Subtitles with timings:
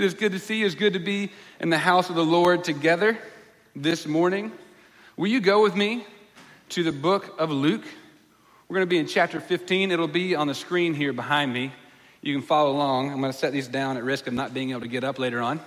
[0.00, 0.64] It is good to see you.
[0.64, 1.30] It's good to be
[1.60, 3.18] in the house of the Lord together
[3.76, 4.50] this morning.
[5.18, 6.06] Will you go with me
[6.70, 7.84] to the book of Luke?
[8.66, 9.90] We're going to be in chapter 15.
[9.90, 11.70] It'll be on the screen here behind me.
[12.22, 13.10] You can follow along.
[13.10, 15.18] I'm going to set these down at risk of not being able to get up
[15.18, 15.60] later on.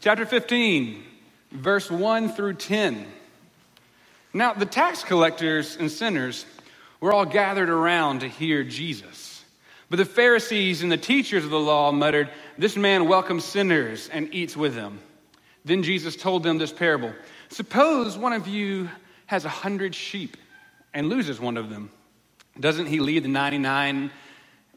[0.00, 1.04] Chapter 15,
[1.52, 3.06] verse 1 through 10.
[4.32, 6.46] Now, the tax collectors and sinners
[6.98, 9.35] were all gathered around to hear Jesus.
[9.88, 12.28] But the Pharisees and the teachers of the law muttered,
[12.58, 14.98] This man welcomes sinners and eats with them.
[15.64, 17.12] Then Jesus told them this parable
[17.48, 18.88] Suppose one of you
[19.26, 20.36] has a hundred sheep
[20.92, 21.90] and loses one of them.
[22.58, 24.10] Doesn't he leave the 99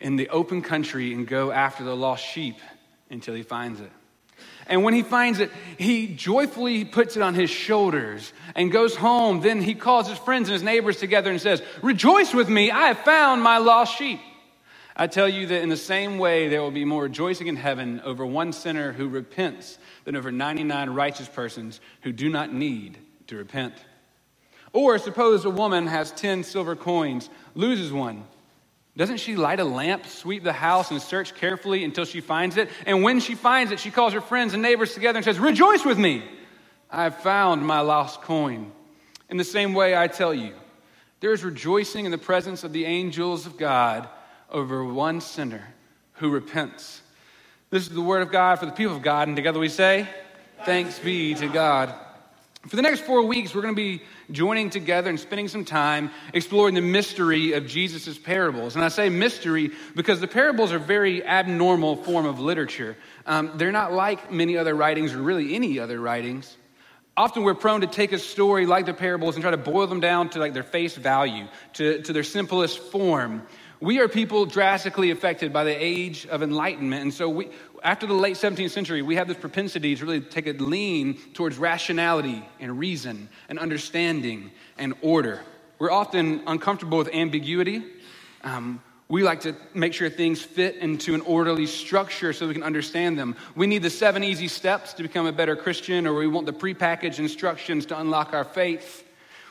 [0.01, 2.57] in the open country and go after the lost sheep
[3.09, 3.91] until he finds it?
[4.67, 9.41] And when he finds it, he joyfully puts it on his shoulders and goes home.
[9.41, 12.89] Then he calls his friends and his neighbors together and says, Rejoice with me, I
[12.89, 14.19] have found my lost sheep.
[14.99, 18.01] I tell you that in the same way, there will be more rejoicing in heaven
[18.03, 22.97] over one sinner who repents than over 99 righteous persons who do not need
[23.27, 23.73] to repent.
[24.73, 28.25] Or suppose a woman has 10 silver coins, loses one
[28.97, 32.69] doesn't she light a lamp, sweep the house, and search carefully until she finds it?
[32.85, 35.85] And when she finds it, she calls her friends and neighbors together and says, Rejoice
[35.85, 36.21] with me!
[36.91, 38.73] I have found my lost coin.
[39.29, 40.53] In the same way, I tell you,
[41.21, 44.09] there is rejoicing in the presence of the angels of God
[44.51, 45.67] over one sinner
[46.13, 47.01] who repents.
[47.69, 50.07] This is the word of God for the people of God, and together we say,
[50.65, 51.93] Thanks be to God.
[52.67, 56.11] For the next four weeks, we're going to be joining together and spending some time
[56.33, 58.75] exploring the mystery of Jesus' parables.
[58.75, 62.97] And I say mystery because the parables are a very abnormal form of literature.
[63.25, 66.57] Um, they're not like many other writings or really any other writings.
[67.15, 70.01] Often we're prone to take a story like the parables and try to boil them
[70.01, 73.43] down to like their face value, to, to their simplest form.
[73.81, 77.01] We are people drastically affected by the age of enlightenment.
[77.01, 77.49] And so, we,
[77.81, 81.57] after the late 17th century, we have this propensity to really take a lean towards
[81.57, 85.41] rationality and reason and understanding and order.
[85.79, 87.83] We're often uncomfortable with ambiguity.
[88.43, 92.63] Um, we like to make sure things fit into an orderly structure so we can
[92.63, 93.37] understand them.
[93.55, 96.53] We need the seven easy steps to become a better Christian, or we want the
[96.53, 99.05] prepackaged instructions to unlock our faith.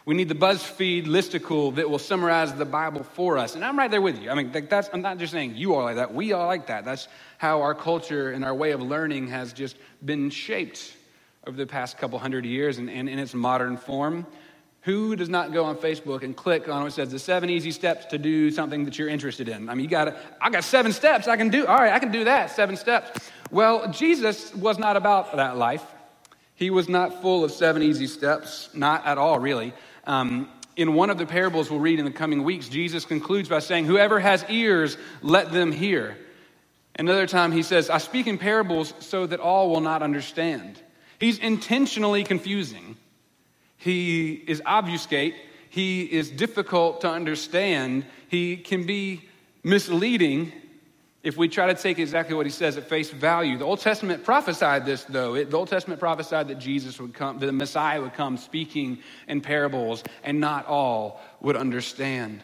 [0.08, 3.54] We need the BuzzFeed listicle that will summarize the Bible for us.
[3.54, 4.30] And I'm right there with you.
[4.30, 6.14] I mean, that's, I'm not just saying you are like that.
[6.14, 6.86] We are like that.
[6.86, 10.96] That's how our culture and our way of learning has just been shaped
[11.46, 14.26] over the past couple hundred years and, and in its modern form.
[14.80, 18.06] Who does not go on Facebook and click on what says the seven easy steps
[18.06, 19.68] to do something that you're interested in?
[19.68, 21.66] I mean, you got I got seven steps I can do.
[21.66, 22.50] All right, I can do that.
[22.50, 23.28] Seven steps.
[23.50, 25.84] Well, Jesus was not about that life.
[26.54, 29.74] He was not full of seven easy steps, not at all, really.
[30.08, 33.58] Um, in one of the parables we'll read in the coming weeks, Jesus concludes by
[33.58, 36.16] saying, Whoever has ears, let them hear.
[36.98, 40.80] Another time he says, I speak in parables so that all will not understand.
[41.20, 42.96] He's intentionally confusing.
[43.76, 45.34] He is obfuscate.
[45.68, 48.06] He is difficult to understand.
[48.28, 49.28] He can be
[49.62, 50.52] misleading
[51.28, 53.58] if we try to take exactly what he says at face value.
[53.58, 55.34] The Old Testament prophesied this, though.
[55.34, 59.00] It, the Old Testament prophesied that Jesus would come, that the Messiah would come speaking
[59.26, 62.42] in parables, and not all would understand.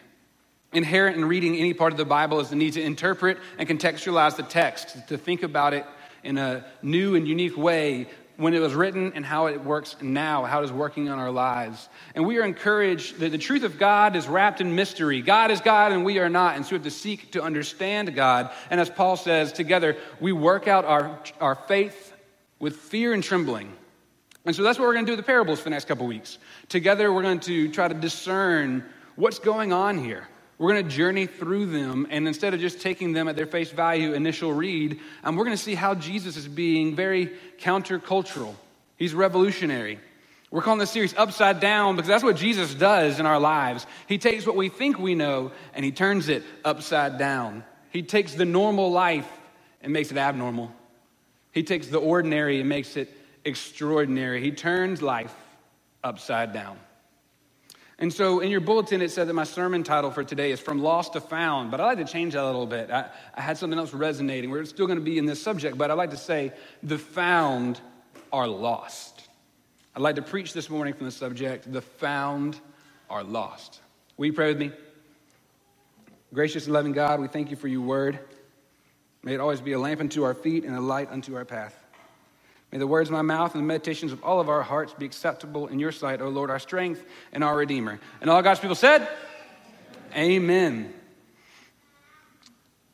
[0.75, 4.37] Inherent in reading any part of the Bible is the need to interpret and contextualize
[4.37, 5.87] the text, to think about it
[6.23, 8.07] in a new and unique way
[8.37, 11.31] when it was written and how it works now, how it is working on our
[11.31, 11.89] lives.
[12.15, 15.23] And we are encouraged that the truth of God is wrapped in mystery.
[15.23, 16.57] God is God and we are not.
[16.57, 18.51] And so we have to seek to understand God.
[18.71, 22.13] And as Paul says, together we work out our, our faith
[22.59, 23.73] with fear and trembling.
[24.45, 26.07] And so that's what we're going to do with the parables for the next couple
[26.07, 26.39] weeks.
[26.69, 28.85] Together we're going to try to discern
[29.15, 30.29] what's going on here.
[30.65, 33.71] We're going to journey through them, and instead of just taking them at their face
[33.71, 38.55] value initial read, um, we're going to see how Jesus is being very countercultural.
[38.97, 39.99] He's revolutionary.
[40.51, 43.87] We're calling this series Upside Down because that's what Jesus does in our lives.
[44.07, 47.63] He takes what we think we know and he turns it upside down.
[47.91, 49.29] He takes the normal life
[49.83, 50.73] and makes it abnormal.
[51.53, 54.41] He takes the ordinary and makes it extraordinary.
[54.41, 55.37] He turns life
[56.03, 56.79] upside down.
[57.99, 60.83] And so in your bulletin, it said that my sermon title for today is From
[60.83, 62.91] Lost to Found, but I like to change that a little bit.
[62.91, 64.51] I, I had something else resonating.
[64.51, 66.53] We're still going to be in this subject, but I like to say
[66.83, 67.81] the found
[68.33, 69.29] are lost.
[69.95, 72.59] I'd like to preach this morning from the subject the found
[73.09, 73.81] are lost.
[74.17, 74.73] Will you pray with me?
[76.33, 78.19] Gracious and loving God, we thank you for your word.
[79.23, 81.84] May it always be a lamp unto our feet and a light unto our path.
[82.75, 85.07] May the words of my mouth and the meditations of all of our hearts be
[85.07, 88.01] acceptable in your sight, O Lord, our strength and our Redeemer.
[88.21, 89.07] And all God's people said,
[90.17, 90.93] Amen.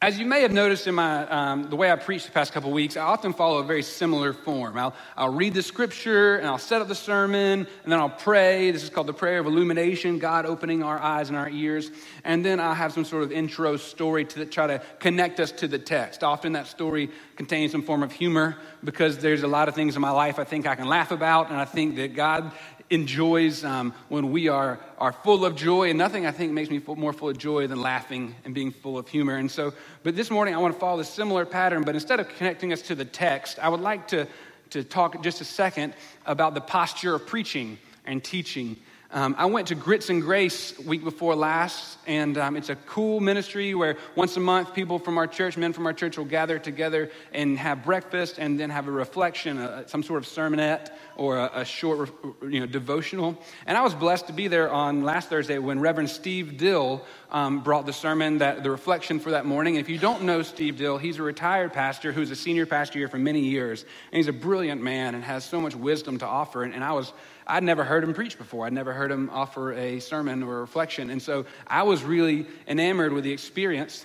[0.02, 2.70] As you may have noticed in my, um, the way I preach the past couple
[2.70, 4.79] weeks, I often follow a very similar form.
[4.79, 8.70] I'll, I'll read the scripture and I'll set up the sermon and then I'll pray.
[8.70, 11.91] This is called the prayer of illumination, God opening our eyes and our ears.
[12.25, 15.69] And then I'll have some sort of intro story to try to connect us to
[15.69, 16.25] the text.
[16.25, 20.00] Often that story contains some form of humor because there's a lot of things in
[20.00, 21.50] my life I think I can laugh about.
[21.50, 22.53] And I think that God
[22.91, 25.91] enjoys um, when we are, are full of joy.
[25.91, 28.73] And nothing, I think, makes me full, more full of joy than laughing and being
[28.73, 29.37] full of humor.
[29.37, 29.73] And so,
[30.03, 31.85] but this morning I want to follow a similar pattern.
[31.85, 34.27] But instead of connecting us to the text, I would like to,
[34.71, 35.95] to talk just a second
[36.27, 38.77] about the posture of preaching and teaching.
[39.12, 43.19] Um, I went to Grits and Grace week before last, and um, it's a cool
[43.19, 46.61] ministry where once a month people from our church, men from our church, will gather
[46.61, 51.39] together and have breakfast and then have a reflection, a, some sort of sermonette or
[51.39, 52.09] a, a, short
[52.43, 53.37] you know, devotional.
[53.67, 57.65] And I was blessed to be there on last Thursday when Reverend Steve Dill um,
[57.65, 59.75] brought the sermon, that, the reflection for that morning.
[59.75, 63.09] if you don't know Steve Dill, he's a retired pastor who's a senior pastor here
[63.09, 63.83] for many years.
[63.83, 66.63] And he's a brilliant man and has so much wisdom to offer.
[66.63, 67.13] And, and I was
[67.47, 68.67] I'd never heard him preach before.
[68.67, 71.11] I'd never heard him offer a sermon or a reflection.
[71.11, 74.05] And so I was really enamored with the experience.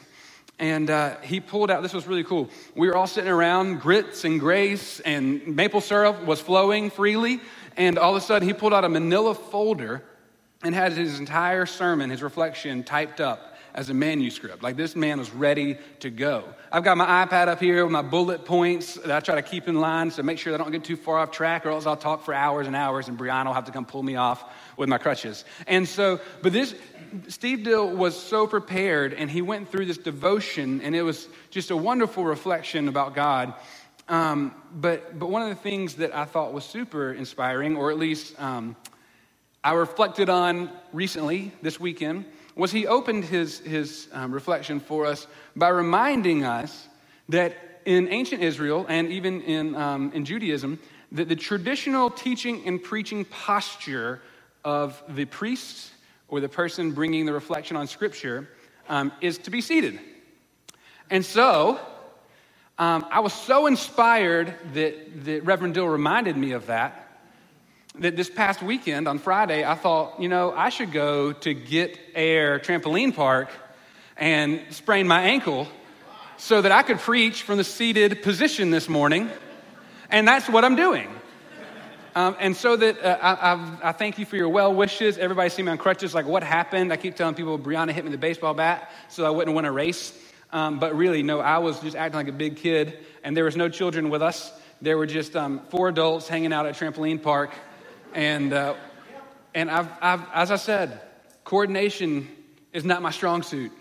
[0.58, 2.50] And uh, he pulled out, this was really cool.
[2.76, 7.42] We were all sitting around, grits and grace, and maple syrup was flowing freely.
[7.76, 10.04] And all of a sudden, he pulled out a manila folder
[10.64, 14.64] and had his entire sermon, his reflection, typed up as a manuscript.
[14.64, 16.46] Like this man was ready to go.
[16.72, 19.68] I've got my iPad up here with my bullet points that I try to keep
[19.68, 21.98] in line so make sure I don't get too far off track, or else I'll
[21.98, 24.44] talk for hours and hours, and Brianna will have to come pull me off
[24.78, 25.44] with my crutches.
[25.68, 26.74] And so, but this,
[27.28, 31.70] Steve Dill was so prepared, and he went through this devotion, and it was just
[31.70, 33.54] a wonderful reflection about God.
[34.08, 37.98] Um, but, but one of the things that I thought was super inspiring, or at
[37.98, 38.78] least um,
[39.64, 42.26] I reflected on recently this weekend,
[42.56, 46.88] was he opened his, his um, reflection for us by reminding us
[47.30, 50.80] that in ancient Israel and even in, um, in Judaism,
[51.12, 54.22] that the traditional teaching and preaching posture
[54.64, 55.92] of the priest
[56.28, 58.50] or the person bringing the reflection on Scripture
[58.90, 60.00] um, is to be seated.
[61.10, 61.80] And so,
[62.78, 67.05] um, I was so inspired that, that Reverend Dill reminded me of that
[68.00, 71.98] that this past weekend on Friday, I thought, you know, I should go to Get
[72.14, 73.50] Air Trampoline Park
[74.18, 75.68] and sprain my ankle
[76.38, 79.30] so that I could preach from the seated position this morning.
[80.10, 81.10] And that's what I'm doing.
[82.16, 85.18] Um, and so that uh, I, I, thank you for your well wishes.
[85.18, 86.94] Everybody see me on crutches, like what happened?
[86.94, 89.72] I keep telling people Brianna hit me with baseball bat so I wouldn't win a
[89.72, 90.18] race.
[90.54, 93.58] Um, but really, no, I was just acting like a big kid, and there was
[93.58, 94.54] no children with us.
[94.82, 97.52] There were just um, four adults hanging out at trampoline park
[98.16, 98.76] and, uh,
[99.54, 101.02] and I've, I've, as I said,
[101.44, 102.28] coordination
[102.74, 103.72] is not my strong suit.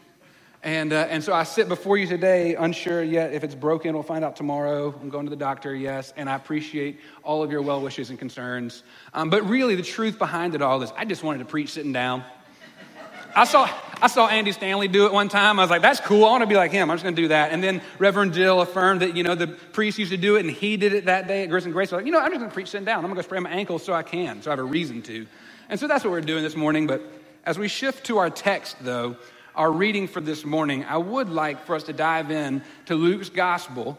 [0.62, 3.92] And, uh, and so I sit before you today, unsure yet if it's broken.
[3.92, 4.94] We'll find out tomorrow.
[5.00, 6.12] I'm going to the doctor, yes.
[6.16, 8.82] And I appreciate all of your well wishes and concerns.
[9.12, 11.92] Um, but really, the truth behind it all is I just wanted to preach sitting
[11.92, 12.24] down.
[13.34, 13.68] I saw,
[14.00, 15.58] I saw Andy Stanley do it one time.
[15.58, 16.24] I was like, that's cool.
[16.24, 16.90] I want to be like him.
[16.90, 17.50] I'm just going to do that.
[17.50, 20.50] And then Reverend Dill affirmed that, you know, the priest used to do it and
[20.50, 21.90] he did it that day at Grits and Grace.
[21.90, 22.98] So like, you know, I'm just going to preach sitting down.
[22.98, 25.02] I'm going to go sprain my ankle so I can, so I have a reason
[25.02, 25.26] to.
[25.68, 26.86] And so that's what we're doing this morning.
[26.86, 27.02] But
[27.44, 29.16] as we shift to our text, though,
[29.54, 33.30] our reading for this morning, I would like for us to dive in to Luke's
[33.30, 33.98] gospel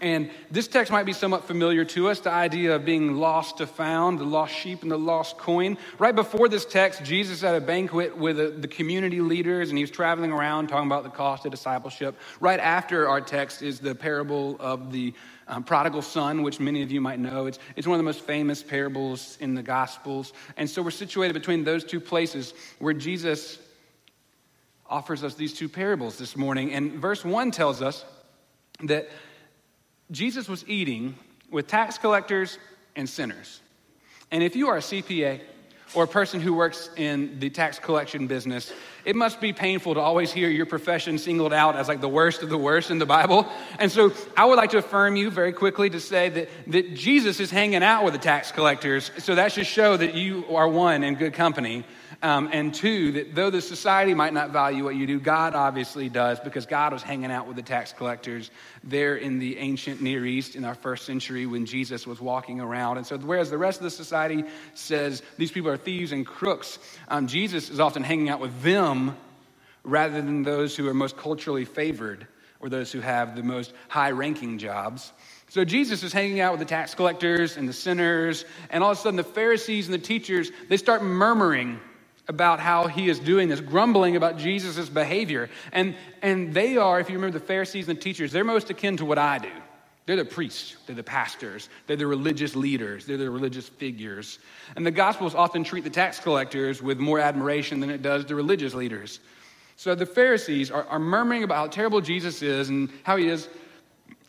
[0.00, 3.66] and this text might be somewhat familiar to us the idea of being lost to
[3.66, 5.76] found, the lost sheep and the lost coin.
[5.98, 9.90] Right before this text, Jesus had a banquet with the community leaders and he was
[9.90, 12.16] traveling around talking about the cost of discipleship.
[12.40, 15.12] Right after our text is the parable of the
[15.48, 17.46] um, prodigal son, which many of you might know.
[17.46, 20.32] It's, it's one of the most famous parables in the Gospels.
[20.56, 23.58] And so we're situated between those two places where Jesus
[24.86, 26.72] offers us these two parables this morning.
[26.72, 28.04] And verse 1 tells us
[28.84, 29.08] that
[30.10, 31.16] Jesus was eating
[31.50, 32.58] with tax collectors
[32.96, 33.60] and sinners.
[34.30, 35.40] And if you are a CPA
[35.94, 38.72] or a person who works in the tax collection business,
[39.04, 42.42] it must be painful to always hear your profession singled out as like the worst
[42.42, 43.48] of the worst in the Bible.
[43.78, 47.40] And so I would like to affirm you very quickly to say that, that Jesus
[47.40, 49.10] is hanging out with the tax collectors.
[49.18, 51.84] So that should show that you are one in good company.
[52.22, 56.10] Um, and two, that though the society might not value what you do, God obviously
[56.10, 58.50] does because God was hanging out with the tax collectors
[58.84, 62.98] there in the ancient Near East in our first century when Jesus was walking around.
[62.98, 66.78] And so, whereas the rest of the society says these people are thieves and crooks,
[67.08, 69.16] um, Jesus is often hanging out with them
[69.82, 72.26] rather than those who are most culturally favored
[72.60, 75.10] or those who have the most high ranking jobs.
[75.48, 78.98] So Jesus is hanging out with the tax collectors and the sinners, and all of
[78.98, 81.80] a sudden the Pharisees and the teachers, they start murmuring
[82.30, 85.50] about how he is doing this, grumbling about Jesus' behavior.
[85.72, 88.96] And, and they are, if you remember the Pharisees and the teachers, they're most akin
[88.98, 89.50] to what I do.
[90.06, 94.38] They're the priests, they're the pastors, they're the religious leaders, they're the religious figures.
[94.76, 98.36] And the Gospels often treat the tax collectors with more admiration than it does the
[98.36, 99.18] religious leaders.
[99.76, 103.48] So the Pharisees are, are murmuring about how terrible Jesus is and how he is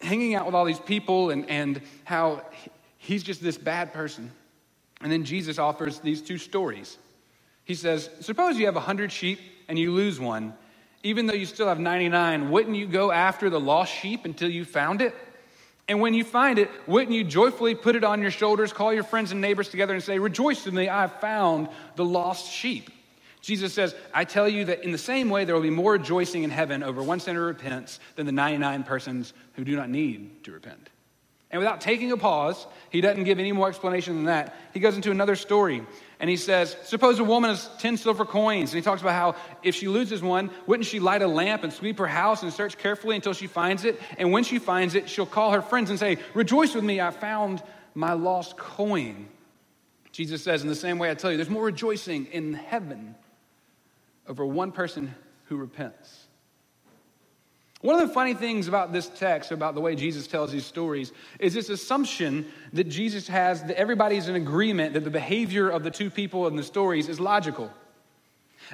[0.01, 2.45] hanging out with all these people and, and how
[2.97, 4.31] he's just this bad person.
[5.01, 6.97] And then Jesus offers these two stories.
[7.63, 10.53] He says, Suppose you have 100 sheep and you lose one.
[11.03, 14.65] Even though you still have 99, wouldn't you go after the lost sheep until you
[14.65, 15.15] found it?
[15.87, 19.03] And when you find it, wouldn't you joyfully put it on your shoulders, call your
[19.03, 22.89] friends and neighbors together, and say, Rejoice with me, I have found the lost sheep?
[23.41, 26.43] Jesus says, I tell you that in the same way, there will be more rejoicing
[26.43, 30.43] in heaven over one sinner who repents than the 99 persons who do not need
[30.43, 30.89] to repent.
[31.49, 34.55] And without taking a pause, he doesn't give any more explanation than that.
[34.73, 35.85] He goes into another story
[36.21, 38.69] and he says, Suppose a woman has 10 silver coins.
[38.69, 41.73] And he talks about how if she loses one, wouldn't she light a lamp and
[41.73, 43.99] sweep her house and search carefully until she finds it?
[44.19, 47.09] And when she finds it, she'll call her friends and say, Rejoice with me, I
[47.09, 47.63] found
[47.95, 49.29] my lost coin.
[50.11, 53.15] Jesus says, In the same way, I tell you, there's more rejoicing in heaven
[54.27, 56.20] over one person who repents
[57.81, 61.11] one of the funny things about this text, about the way Jesus tells these stories,
[61.39, 65.89] is this assumption that Jesus has that everybody's in agreement that the behavior of the
[65.89, 67.71] two people in the stories is logical.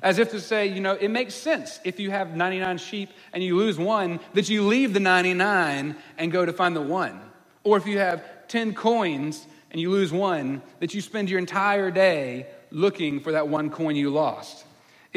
[0.04, 3.42] As if to say, you know, it makes sense if you have 99 sheep and
[3.42, 7.20] you lose one, that you leave the 99 and go to find the one.
[7.64, 11.92] Or if you have 10 coins and you lose one, that you spend your entire
[11.92, 14.66] day looking for that one coin you lost.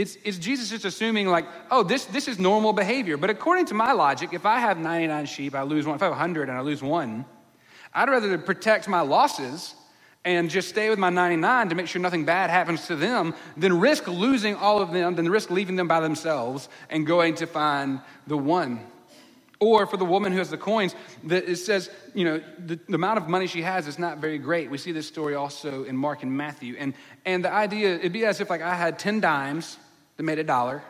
[0.00, 3.19] It's, it's Jesus just assuming, like, oh, this, this is normal behavior.
[3.19, 5.95] But according to my logic, if I have 99 sheep, I lose one.
[5.95, 7.26] If I have 100 and I lose one,
[7.92, 9.75] I'd rather protect my losses
[10.25, 13.78] and just stay with my 99 to make sure nothing bad happens to them than
[13.78, 18.00] risk losing all of them, than risk leaving them by themselves and going to find
[18.26, 18.80] the one.
[19.59, 20.95] Or for the woman who has the coins,
[21.28, 24.71] it says, you know, the, the, amount of money she has is not very great.
[24.71, 26.76] We see this story also in Mark and Matthew.
[26.78, 26.95] And,
[27.26, 29.76] and the idea, it'd be as if like I had 10 dimes
[30.25, 30.83] made a dollar.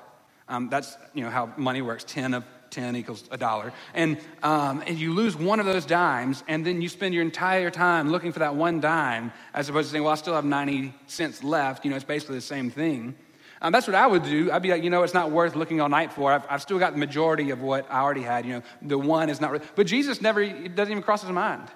[0.49, 2.05] Um, that's you know how money works.
[2.05, 6.43] Ten of ten equals a dollar, and um, and you lose one of those dimes,
[6.49, 9.93] and then you spend your entire time looking for that one dime, as opposed to
[9.93, 13.15] saying, "Well, I still have ninety cents left." You know, it's basically the same thing.
[13.63, 14.51] Um, that's what I would do.
[14.51, 16.33] I'd be like, you know, it's not worth looking all night for.
[16.33, 18.47] I've, I've still got the majority of what I already had.
[18.47, 19.63] You know, the one is not.
[19.77, 20.41] But Jesus never.
[20.41, 21.69] It doesn't even cross his mind.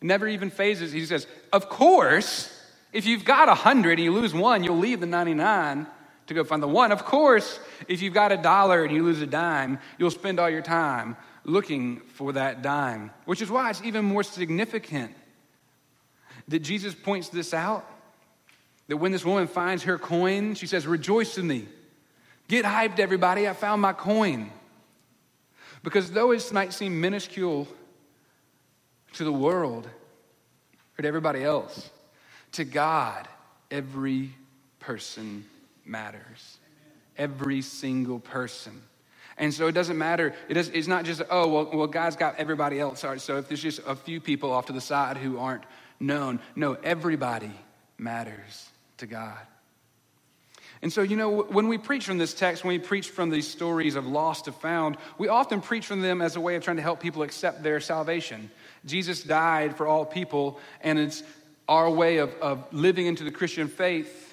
[0.00, 0.92] It never even fazes.
[0.92, 2.56] He says, "Of course."
[2.92, 5.86] If you've got a hundred and you lose one, you'll leave the 99
[6.30, 6.92] to go find the one.
[6.92, 7.58] Of course,
[7.88, 11.16] if you've got a dollar and you lose a dime, you'll spend all your time
[11.42, 15.12] looking for that dime, which is why it's even more significant
[16.46, 17.84] that Jesus points this out.
[18.86, 21.66] That when this woman finds her coin, she says, Rejoice in me.
[22.46, 23.48] Get hyped, everybody.
[23.48, 24.52] I found my coin.
[25.82, 27.66] Because though it might seem minuscule
[29.14, 29.88] to the world
[30.96, 31.90] or to everybody else,
[32.52, 33.26] to God,
[33.68, 34.30] every
[34.78, 35.44] person
[35.90, 36.58] matters.
[37.18, 38.80] Every single person.
[39.36, 40.34] And so it doesn't matter.
[40.48, 43.00] It is, it's not just, oh, well, well, God's got everybody else.
[43.00, 45.64] So if there's just a few people off to the side who aren't
[45.98, 47.52] known, no, everybody
[47.98, 48.68] matters
[48.98, 49.38] to God.
[50.82, 53.46] And so, you know, when we preach from this text, when we preach from these
[53.46, 56.76] stories of lost to found, we often preach from them as a way of trying
[56.76, 58.50] to help people accept their salvation.
[58.86, 61.22] Jesus died for all people, and it's
[61.68, 64.29] our way of, of living into the Christian faith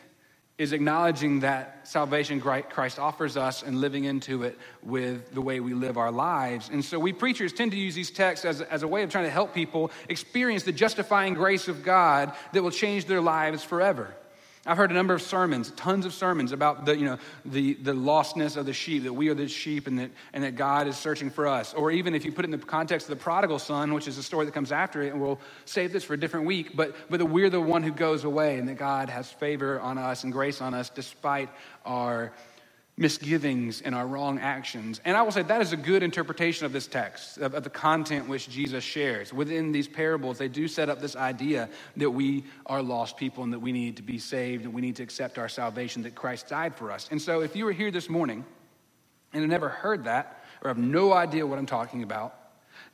[0.57, 5.75] is acknowledging that salvation Christ offers us and living into it with the way we
[5.75, 6.69] live our lives.
[6.69, 9.25] And so we preachers tend to use these texts as, as a way of trying
[9.25, 14.15] to help people experience the justifying grace of God that will change their lives forever.
[14.67, 17.93] I've heard a number of sermons, tons of sermons about the, you know, the, the
[17.93, 20.97] lostness of the sheep, that we are the sheep and that, and that God is
[20.97, 21.73] searching for us.
[21.73, 24.17] Or even if you put it in the context of the prodigal son, which is
[24.17, 26.93] a story that comes after it, and we'll save this for a different week, but,
[27.09, 30.25] but that we're the one who goes away and that God has favor on us
[30.25, 31.49] and grace on us despite
[31.85, 32.33] our
[32.97, 34.99] misgivings and our wrong actions.
[35.05, 37.69] And I will say that is a good interpretation of this text, of, of, the
[37.69, 39.31] content which Jesus shares.
[39.31, 43.53] Within these parables, they do set up this idea that we are lost people and
[43.53, 46.47] that we need to be saved and we need to accept our salvation, that Christ
[46.47, 47.07] died for us.
[47.11, 48.43] And so if you were here this morning
[49.31, 52.36] and have never heard that or have no idea what I'm talking about,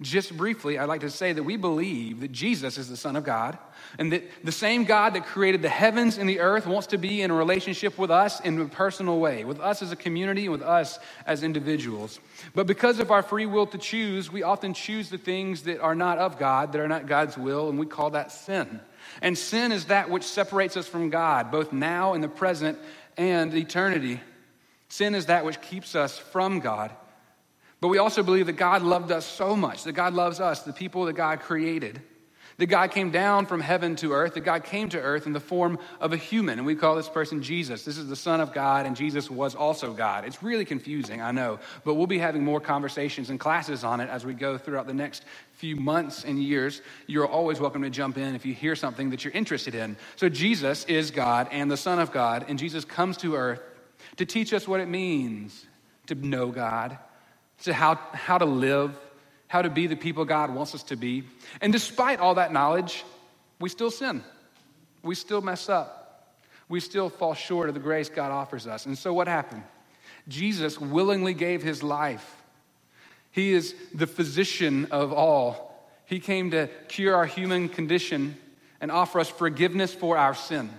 [0.04, 3.24] Just briefly, I'd like to say that we believe that Jesus is the Son of
[3.24, 3.58] God
[3.98, 7.22] and that the same God that created the heavens and the earth wants to be
[7.22, 10.62] in a relationship with us in a personal way, with us as a community with
[10.62, 12.20] us as individuals.
[12.54, 15.96] But because of our free will to choose, we often choose the things that are
[15.96, 18.82] not of God, that are not God's will, and we call that sin.
[19.22, 22.78] And sin is that which separates us from God, both now in the present
[23.16, 24.20] and eternity.
[24.90, 26.92] Sin is that which keeps us from God.
[27.84, 30.72] But we also believe that God loved us so much, that God loves us, the
[30.72, 32.00] people that God created,
[32.56, 35.42] that God came down from heaven to earth, that God came to earth in the
[35.42, 36.60] form of a human.
[36.60, 37.84] And we call this person Jesus.
[37.84, 40.24] This is the Son of God, and Jesus was also God.
[40.24, 44.10] It's really confusing, I know, but we'll be having more conversations and classes on it
[44.10, 46.82] as we go throughout the next few months and years.
[47.08, 49.98] You're always welcome to jump in if you hear something that you're interested in.
[50.16, 53.62] So, Jesus is God and the Son of God, and Jesus comes to earth
[54.16, 55.66] to teach us what it means
[56.08, 56.98] to know God
[57.64, 58.98] to how, how to live,
[59.48, 61.24] how to be the people God wants us to be.
[61.62, 63.04] And despite all that knowledge,
[63.60, 64.24] we still sin.
[65.04, 66.36] We still mess up.
[66.70, 68.86] We still fall short of the grace God offers us.
[68.86, 69.64] And so what happened?
[70.28, 72.42] Jesus willingly gave his life.
[73.32, 75.88] He is the physician of all.
[76.06, 78.38] He came to cure our human condition
[78.80, 80.70] and offer us forgiveness for our sin.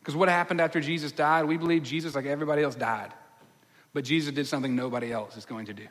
[0.00, 1.44] Because what happened after Jesus died?
[1.44, 3.12] We believe Jesus, like everybody else, died.
[3.94, 5.86] But Jesus did something nobody else is going to do.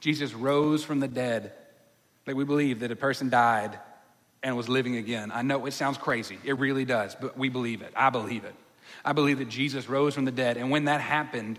[0.00, 1.52] Jesus rose from the dead.
[2.26, 3.78] Like we believe that a person died
[4.42, 5.30] and was living again.
[5.32, 6.38] I know it sounds crazy.
[6.44, 7.92] It really does, but we believe it.
[7.96, 8.54] I believe it.
[9.04, 10.56] I believe that Jesus rose from the dead.
[10.56, 11.58] And when that happened,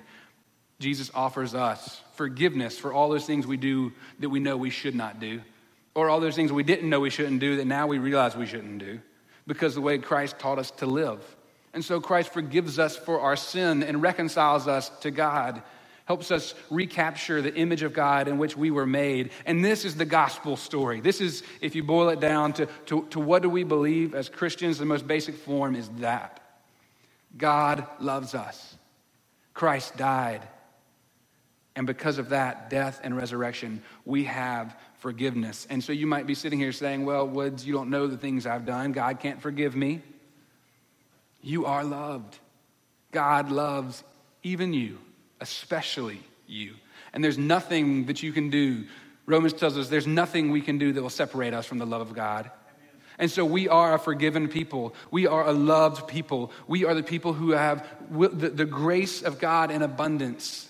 [0.79, 4.95] Jesus offers us forgiveness for all those things we do that we know we should
[4.95, 5.41] not do,
[5.95, 8.45] or all those things we didn't know we shouldn't do that now we realize we
[8.45, 8.99] shouldn't do
[9.47, 11.23] because the way Christ taught us to live.
[11.73, 15.63] And so Christ forgives us for our sin and reconciles us to God
[16.07, 19.29] helps us recapture the image of God in which we were made.
[19.45, 21.01] And this is the gospel story.
[21.01, 24.29] This is, if you boil it down to, to, to what do we believe as
[24.29, 26.41] Christians, the most basic form is that
[27.37, 28.77] God loves us.
[29.53, 30.47] Christ died.
[31.75, 35.67] And because of that, death and resurrection, we have forgiveness.
[35.69, 38.47] And so you might be sitting here saying, Well, Woods, you don't know the things
[38.47, 38.93] I've done.
[38.93, 40.01] God can't forgive me.
[41.41, 42.39] You are loved.
[43.11, 44.03] God loves
[44.41, 44.99] even you
[45.39, 46.75] especially you.
[47.13, 48.85] And there's nothing that you can do.
[49.25, 52.01] Romans tells us there's nothing we can do that will separate us from the love
[52.01, 52.51] of God.
[53.19, 54.93] And so we are a forgiven people.
[55.09, 56.51] We are a loved people.
[56.67, 60.69] We are the people who have the, grace of God in abundance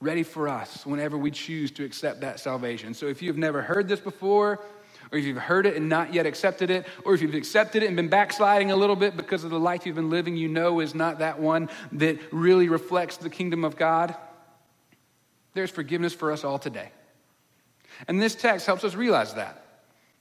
[0.00, 2.94] ready for us whenever we choose to accept that salvation.
[2.94, 4.60] So if you've never heard this before,
[5.14, 7.86] or if you've heard it and not yet accepted it, or if you've accepted it
[7.86, 10.80] and been backsliding a little bit because of the life you've been living, you know
[10.80, 14.16] is not that one that really reflects the kingdom of God,
[15.52, 16.90] there's forgiveness for us all today.
[18.08, 19.64] And this text helps us realize that.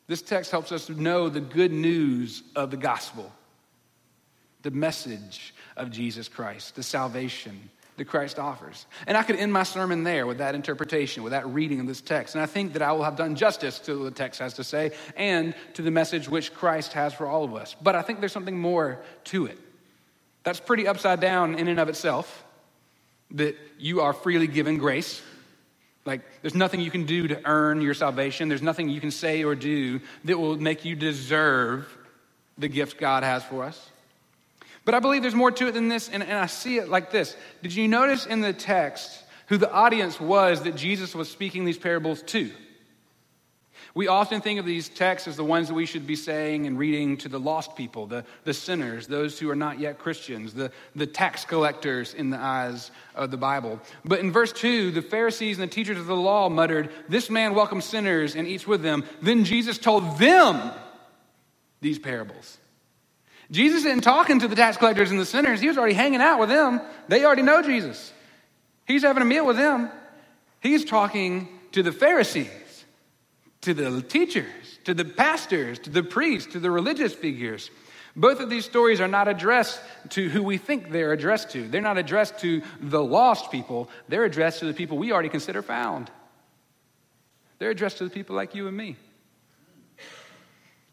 [0.06, 3.32] This text helps us know the good news of the gospel,
[4.62, 8.86] the message of Jesus Christ, the salvation that Christ offers.
[9.06, 12.02] And I could end my sermon there with that interpretation, with that reading of this
[12.02, 12.36] text.
[12.36, 14.64] And I think that I will have done justice to what the text has to
[14.64, 17.76] say and to the message which Christ has for all of us.
[17.82, 19.60] But I think there's something more to it.
[20.44, 22.44] That's pretty upside down in and of itself,
[23.32, 25.22] that you are freely given grace.
[26.06, 28.50] Like, there's nothing you can do to earn your salvation.
[28.50, 31.88] There's nothing you can say or do that will make you deserve
[32.58, 33.90] the gift God has for us.
[34.86, 37.12] But I believe there's more to it than this, and, and I see it like
[37.12, 37.36] this.
[37.62, 41.78] Did you notice in the text who the audience was that Jesus was speaking these
[41.78, 42.52] parables to?
[43.96, 46.80] We often think of these texts as the ones that we should be saying and
[46.80, 50.72] reading to the lost people, the, the sinners, those who are not yet Christians, the,
[50.96, 53.80] the tax collectors in the eyes of the Bible.
[54.04, 57.54] But in verse 2, the Pharisees and the teachers of the law muttered, This man
[57.54, 59.04] welcomes sinners and eats with them.
[59.22, 60.72] Then Jesus told them
[61.82, 62.58] these parables.
[63.54, 65.62] Jesus isn't talking to the tax collectors and the sinners.
[65.62, 66.82] He was already hanging out with them.
[67.08, 68.12] They already know Jesus.
[68.88, 69.92] He's having a meal with them.
[70.60, 72.50] He's talking to the Pharisees,
[73.62, 77.70] to the teachers, to the pastors, to the priests, to the religious figures.
[78.16, 81.68] Both of these stories are not addressed to who we think they're addressed to.
[81.68, 85.62] They're not addressed to the lost people, they're addressed to the people we already consider
[85.62, 86.10] found.
[87.60, 88.98] They're addressed to the people like you and me.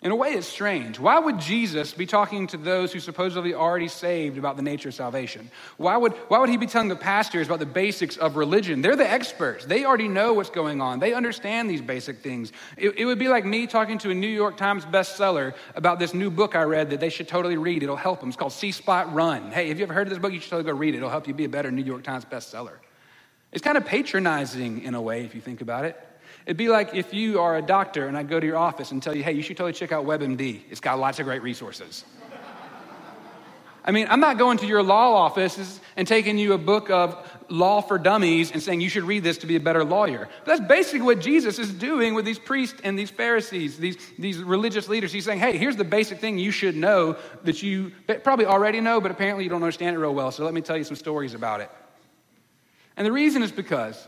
[0.03, 0.99] In a way, it's strange.
[0.99, 4.95] Why would Jesus be talking to those who supposedly already saved about the nature of
[4.95, 5.51] salvation?
[5.77, 8.81] Why would, why would he be telling the pastors about the basics of religion?
[8.81, 9.67] They're the experts.
[9.67, 11.01] They already know what's going on.
[11.01, 12.51] They understand these basic things.
[12.79, 16.15] It, it would be like me talking to a New York Times bestseller about this
[16.15, 17.83] new book I read that they should totally read.
[17.83, 18.31] It'll help them.
[18.31, 19.53] It's called See Spot Run.
[19.53, 20.33] Hey, have you ever heard of this book?
[20.33, 20.99] You should totally go read it.
[20.99, 22.79] It'll help you be a better New York Times bestseller.
[23.53, 26.07] It's kind of patronizing in a way, if you think about it.
[26.47, 29.03] It'd be like if you are a doctor and I go to your office and
[29.03, 30.63] tell you, hey, you should totally check out WebMD.
[30.71, 32.05] It's got lots of great resources.
[33.83, 37.17] I mean, I'm not going to your law offices and taking you a book of
[37.49, 40.29] law for dummies and saying you should read this to be a better lawyer.
[40.45, 44.39] But that's basically what Jesus is doing with these priests and these Pharisees, these, these
[44.39, 45.13] religious leaders.
[45.13, 49.01] He's saying, hey, here's the basic thing you should know that you probably already know,
[49.01, 50.31] but apparently you don't understand it real well.
[50.31, 51.71] So let me tell you some stories about it.
[52.97, 54.07] And the reason is because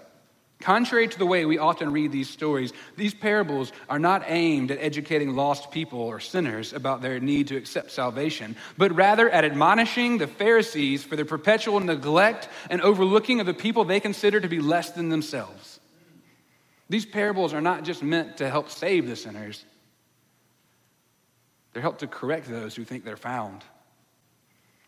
[0.63, 4.79] Contrary to the way we often read these stories, these parables are not aimed at
[4.81, 10.19] educating lost people or sinners about their need to accept salvation, but rather at admonishing
[10.19, 14.61] the Pharisees for their perpetual neglect and overlooking of the people they consider to be
[14.61, 15.81] less than themselves.
[16.89, 19.65] These parables are not just meant to help save the sinners,
[21.73, 23.65] they're helped to correct those who think they're found.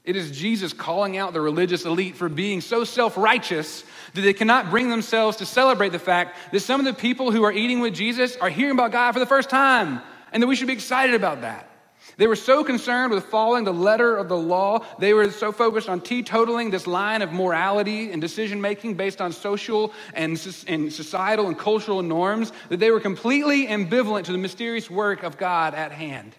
[0.04, 4.34] It is Jesus calling out the religious elite for being so self righteous that they
[4.34, 7.80] cannot bring themselves to celebrate the fact that some of the people who are eating
[7.80, 10.74] with Jesus are hearing about God for the first time, and that we should be
[10.74, 11.70] excited about that.
[12.18, 15.88] They were so concerned with following the letter of the law, they were so focused
[15.88, 20.32] on teetotaling this line of morality and decision making based on social and,
[20.68, 25.38] and societal and cultural norms that they were completely ambivalent to the mysterious work of
[25.38, 26.36] God at hand.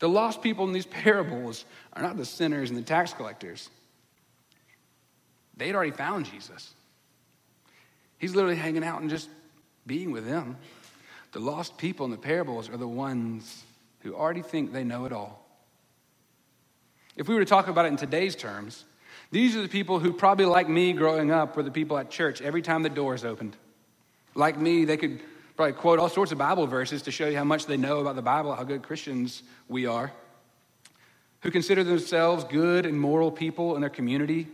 [0.00, 3.70] The lost people in these parables are not the sinners and the tax collectors.
[5.56, 6.72] They'd already found Jesus.
[8.18, 9.28] He's literally hanging out and just
[9.86, 10.56] being with them.
[11.32, 13.62] The lost people in the parables are the ones
[14.00, 15.46] who already think they know it all.
[17.16, 18.84] If we were to talk about it in today's terms,
[19.30, 22.40] these are the people who, probably like me growing up, were the people at church
[22.40, 23.56] every time the doors opened.
[24.34, 25.20] Like me, they could
[25.60, 28.16] probably quote all sorts of Bible verses to show you how much they know about
[28.16, 30.10] the Bible, how good Christians we are
[31.40, 34.46] who consider themselves good and moral people in their community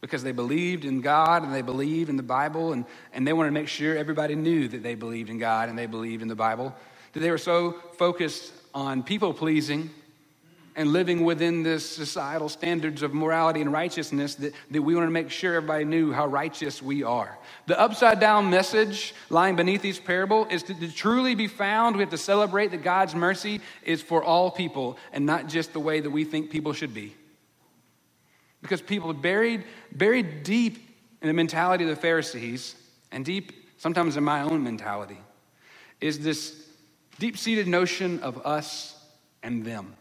[0.00, 3.50] because they believed in God and they believed in the Bible and, and they wanted
[3.50, 6.34] to make sure everybody knew that they believed in God and they believed in the
[6.34, 6.74] Bible.
[7.12, 9.90] That they were so focused on people pleasing
[10.76, 15.10] and living within this societal standards of morality and righteousness that, that we want to
[15.10, 17.38] make sure everybody knew how righteous we are.
[17.66, 22.02] The upside down message lying beneath these parable is to, to truly be found, we
[22.02, 26.00] have to celebrate that God's mercy is for all people and not just the way
[26.00, 27.14] that we think people should be.
[28.62, 30.78] Because people are buried, buried deep
[31.22, 32.76] in the mentality of the Pharisees
[33.10, 35.18] and deep, sometimes in my own mentality,
[36.00, 36.66] is this
[37.18, 38.96] deep seated notion of us
[39.42, 39.96] and them.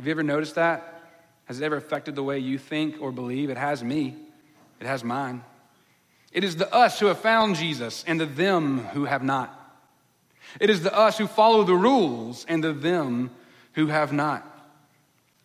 [0.00, 1.02] Have you ever noticed that?
[1.44, 3.50] Has it ever affected the way you think or believe?
[3.50, 4.16] It has me,
[4.80, 5.44] it has mine.
[6.32, 9.54] It is the us who have found Jesus and the them who have not.
[10.58, 13.30] It is the us who follow the rules and the them
[13.74, 14.42] who have not.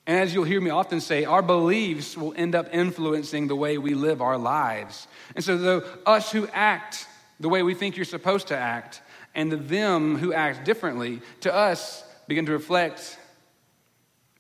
[0.08, 3.78] And as you'll hear me often say, our beliefs will end up influencing the way
[3.78, 5.06] we live our lives.
[5.36, 7.08] And so, the us who act
[7.41, 9.02] the way we think you're supposed to act,
[9.34, 13.20] and the them who act differently, to us begin to reflect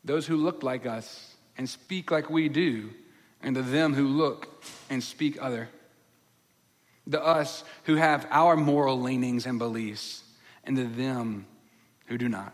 [0.05, 2.91] those who look like us and speak like we do,
[3.41, 5.69] and to them who look and speak other.
[7.07, 10.23] The us who have our moral leanings and beliefs,
[10.63, 11.45] and to them
[12.05, 12.53] who do not.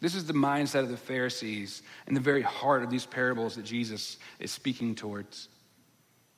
[0.00, 3.64] This is the mindset of the Pharisees and the very heart of these parables that
[3.64, 5.48] Jesus is speaking towards.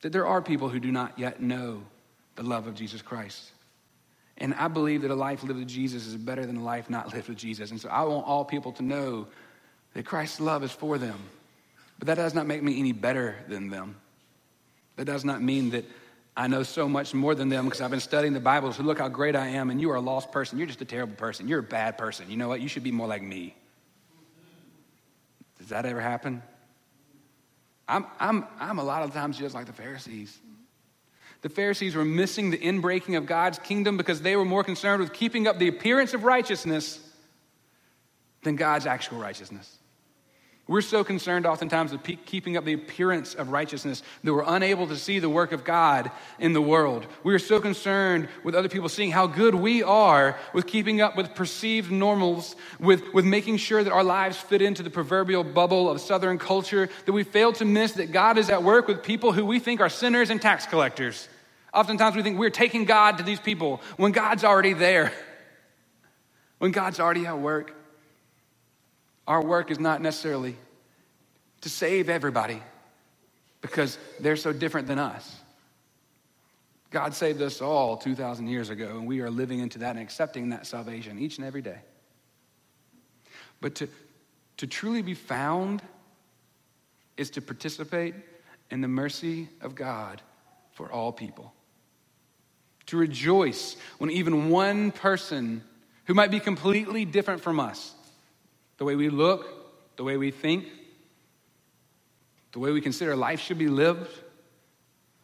[0.01, 1.83] That there are people who do not yet know
[2.35, 3.53] the love of Jesus Christ.
[4.39, 7.13] And I believe that a life lived with Jesus is better than a life not
[7.15, 7.71] lived with Jesus.
[7.71, 9.29] And so I want all people to know
[9.95, 11.19] that Christ's love is for them.
[11.99, 13.97] But that does not make me any better than them.
[14.97, 15.85] That does not mean that
[16.37, 18.73] I know so much more than them because I've been studying the Bible.
[18.73, 20.59] So look how great I am, and you are a lost person.
[20.59, 21.47] You're just a terrible person.
[21.47, 22.31] You're a bad person.
[22.31, 22.61] You know what?
[22.61, 23.55] You should be more like me.
[25.59, 26.43] Does that ever happen?
[27.87, 30.39] I'm, I'm, I'm a lot of times just like the Pharisees.
[31.43, 35.13] The Pharisees were missing the inbreaking of God's kingdom because they were more concerned with
[35.13, 36.99] keeping up the appearance of righteousness
[38.43, 39.79] than God's actual righteousness.
[40.69, 44.97] We're so concerned oftentimes with keeping up the appearance of righteousness that we're unable to
[44.97, 47.05] see the work of God in the world.
[47.25, 51.17] We are so concerned with other people seeing how good we are with keeping up
[51.17, 55.91] with perceived normals, with, with making sure that our lives fit into the proverbial bubble
[55.91, 59.33] of Southern culture, that we fail to miss that God is at work with people
[59.33, 61.29] who we think are sinners and tax collectors.
[61.75, 65.13] Oftentimes we think we're taking God to these people when God's already there,
[66.59, 67.75] when God's already at work.
[69.27, 70.57] Our work is not necessarily
[71.61, 72.63] to save everybody
[73.61, 75.37] because they're so different than us.
[76.91, 80.51] God saved us all 2,000 years ago, and we are living into that and accepting
[80.51, 81.79] that salvation each and every day.
[83.61, 83.89] But to,
[84.59, 85.83] to truly be found
[87.17, 88.15] is to participate
[88.71, 90.21] in the mercy of God
[90.73, 91.55] for all people.
[92.87, 95.63] To rejoice when even one person
[96.07, 97.95] who might be completely different from us,
[98.83, 99.47] the way we look,
[99.95, 100.67] the way we think,
[102.51, 104.11] the way we consider life should be lived,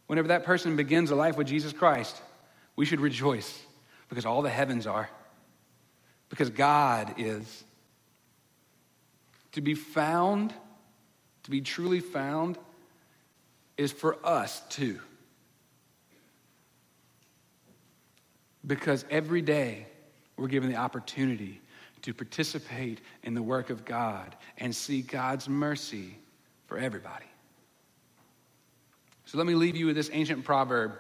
[0.07, 2.23] whenever that person begins a life with Jesus Christ,
[2.77, 3.61] we should rejoice
[4.09, 5.11] because all the heavens are,
[6.29, 7.65] because God is.
[9.53, 10.55] To be found,
[11.43, 12.59] to be truly found,
[13.77, 15.01] is for us too.
[18.65, 19.89] Because every day
[20.37, 21.61] we're given the opportunity
[22.03, 26.17] to participate in the work of God and see God's mercy
[26.67, 27.27] for everybody.
[29.27, 30.93] So let me leave you with this ancient proverb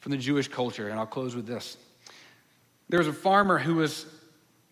[0.00, 1.76] from the Jewish culture, and I'll close with this.
[2.88, 4.06] There was a farmer who was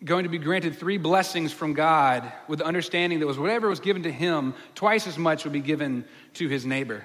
[0.05, 3.81] going to be granted three blessings from God with the understanding that was whatever was
[3.81, 7.05] given to him, twice as much would be given to his neighbor.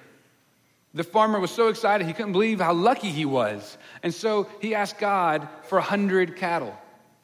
[0.93, 3.77] The farmer was so excited he couldn't believe how lucky he was.
[4.01, 6.75] And so he asked God for a hundred cattle.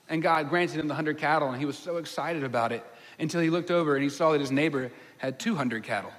[0.09, 2.85] And God granted him the hundred cattle, and he was so excited about it
[3.19, 6.11] until he looked over and he saw that his neighbor had 200 cattle.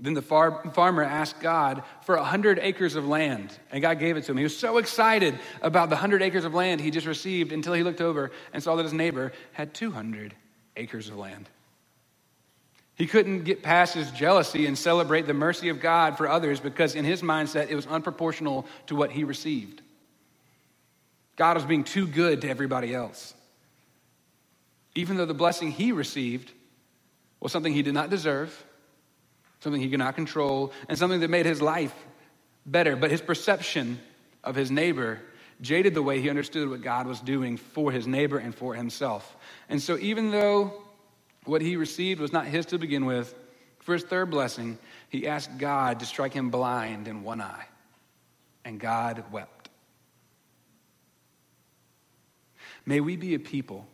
[0.00, 4.24] Then the far, farmer asked God for 100 acres of land, and God gave it
[4.24, 4.38] to him.
[4.38, 7.84] He was so excited about the 100 acres of land he just received until he
[7.84, 10.34] looked over and saw that his neighbor had 200
[10.76, 11.48] acres of land.
[12.96, 16.94] He couldn't get past his jealousy and celebrate the mercy of God for others because,
[16.94, 19.80] in his mindset, it was unproportional to what he received.
[21.36, 23.34] God was being too good to everybody else.
[24.94, 26.52] Even though the blessing he received
[27.40, 28.64] was something he did not deserve,
[29.60, 31.94] something he could not control, and something that made his life
[32.64, 32.96] better.
[32.96, 33.98] But his perception
[34.44, 35.20] of his neighbor
[35.60, 39.36] jaded the way he understood what God was doing for his neighbor and for himself.
[39.68, 40.82] And so, even though
[41.44, 43.34] what he received was not his to begin with,
[43.80, 44.78] for his third blessing,
[45.10, 47.66] he asked God to strike him blind in one eye.
[48.64, 49.53] And God wept.
[52.86, 53.86] May we be a people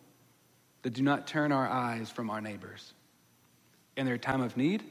[0.83, 2.93] that do not turn our eyes from our neighbors
[3.97, 4.83] in their time of need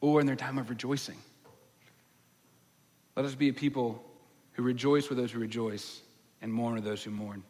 [0.00, 1.16] or in their time of rejoicing.
[3.16, 4.02] Let us be a people
[4.52, 6.00] who rejoice with those who rejoice
[6.40, 7.42] and mourn with those who mourn.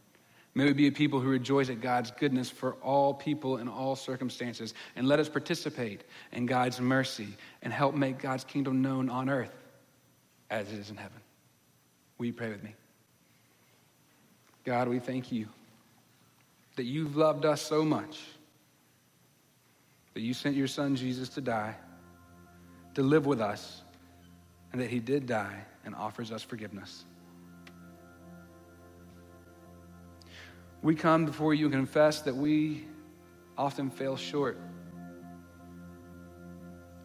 [0.54, 3.94] May we be a people who rejoice at God's goodness for all people in all
[3.94, 4.74] circumstances.
[4.96, 7.28] And let us participate in God's mercy
[7.62, 9.54] and help make God's kingdom known on earth
[10.50, 11.20] as it is in heaven.
[12.18, 12.74] Will you pray with me?
[14.64, 15.48] God, we thank you
[16.76, 18.20] that you've loved us so much
[20.14, 21.74] that you sent your son Jesus to die,
[22.94, 23.83] to live with us,
[24.72, 27.04] and that he did die and offers us forgiveness.
[30.83, 32.87] We come before you and confess that we
[33.59, 34.59] often fail short,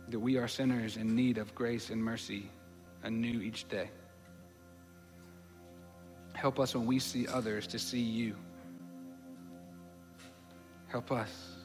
[0.10, 2.50] that we are sinners in need of grace and mercy
[3.04, 3.90] anew each day.
[6.34, 8.36] Help us when we see others to see you.
[10.88, 11.58] Help us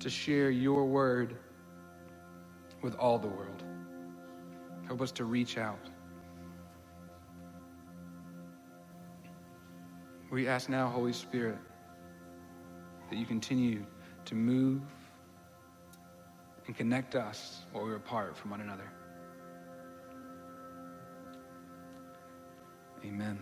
[0.00, 1.36] to share your word
[2.82, 3.64] with all the world.
[4.86, 5.90] Help us to reach out.
[10.30, 11.58] We ask now, Holy Spirit,
[13.10, 13.86] that you continue
[14.26, 14.82] to move
[16.66, 18.90] and connect us while we're apart from one another.
[23.04, 23.38] Amen.